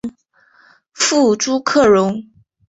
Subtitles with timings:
[0.93, 2.23] 父朱克融。